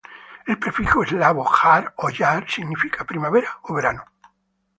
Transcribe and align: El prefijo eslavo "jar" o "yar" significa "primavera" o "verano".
El 0.47 0.57
prefijo 0.57 1.03
eslavo 1.03 1.43
"jar" 1.45 1.93
o 1.95 2.09
"yar" 2.09 2.49
significa 2.49 3.05
"primavera" 3.05 3.59
o 3.61 3.75
"verano". 3.75 4.03